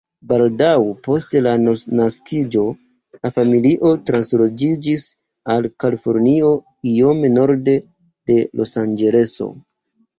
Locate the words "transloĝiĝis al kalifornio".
4.09-6.53